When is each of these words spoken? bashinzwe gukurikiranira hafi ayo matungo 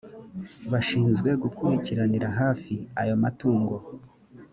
bashinzwe 0.71 1.29
gukurikiranira 1.43 2.27
hafi 2.39 2.73
ayo 3.01 3.15
matungo 3.23 3.75